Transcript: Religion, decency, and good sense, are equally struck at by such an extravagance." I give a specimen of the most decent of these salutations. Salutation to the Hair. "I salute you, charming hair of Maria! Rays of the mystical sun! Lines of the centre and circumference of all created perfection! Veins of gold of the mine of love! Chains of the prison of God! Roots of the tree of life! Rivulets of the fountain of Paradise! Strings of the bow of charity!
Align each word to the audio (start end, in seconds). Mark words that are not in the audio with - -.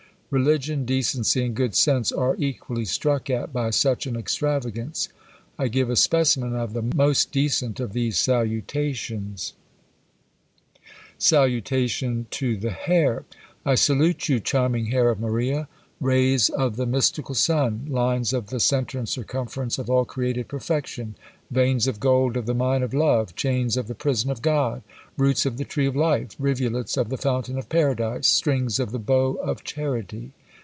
Religion, 0.33 0.85
decency, 0.85 1.43
and 1.43 1.55
good 1.55 1.75
sense, 1.75 2.09
are 2.09 2.37
equally 2.37 2.85
struck 2.85 3.29
at 3.29 3.51
by 3.51 3.69
such 3.69 4.05
an 4.07 4.15
extravagance." 4.15 5.09
I 5.59 5.67
give 5.67 5.89
a 5.89 5.97
specimen 5.97 6.55
of 6.55 6.71
the 6.71 6.89
most 6.95 7.33
decent 7.33 7.81
of 7.81 7.91
these 7.91 8.17
salutations. 8.17 9.51
Salutation 11.17 12.27
to 12.31 12.55
the 12.55 12.71
Hair. 12.71 13.25
"I 13.65 13.75
salute 13.75 14.29
you, 14.29 14.39
charming 14.39 14.85
hair 14.85 15.09
of 15.09 15.19
Maria! 15.19 15.67
Rays 15.99 16.49
of 16.49 16.77
the 16.77 16.87
mystical 16.87 17.35
sun! 17.35 17.85
Lines 17.87 18.33
of 18.33 18.47
the 18.47 18.59
centre 18.59 18.97
and 18.97 19.07
circumference 19.07 19.77
of 19.77 19.87
all 19.87 20.03
created 20.03 20.47
perfection! 20.47 21.13
Veins 21.51 21.85
of 21.85 21.99
gold 21.99 22.37
of 22.37 22.47
the 22.47 22.55
mine 22.55 22.81
of 22.81 22.91
love! 22.95 23.35
Chains 23.35 23.77
of 23.77 23.87
the 23.87 23.93
prison 23.93 24.31
of 24.31 24.41
God! 24.41 24.81
Roots 25.15 25.45
of 25.45 25.57
the 25.57 25.65
tree 25.65 25.85
of 25.85 25.95
life! 25.95 26.29
Rivulets 26.39 26.97
of 26.97 27.09
the 27.09 27.17
fountain 27.19 27.59
of 27.59 27.69
Paradise! 27.69 28.25
Strings 28.27 28.79
of 28.79 28.91
the 28.91 28.97
bow 28.99 29.33
of 29.43 29.63
charity! 29.63 30.31